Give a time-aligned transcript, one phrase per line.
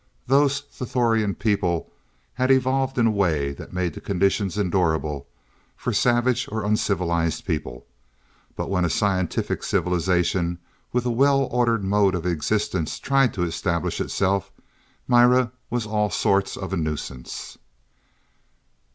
[0.25, 1.91] Those Sthorian people
[2.33, 5.27] had evolved in a way that made the conditions endurable
[5.77, 7.85] for savage or uncivilized people,
[8.55, 10.57] but when a scientific civilization
[10.91, 14.51] with a well ordered mode of existence tried to establish itself,
[15.07, 17.59] Mira was all sorts of a nuisance.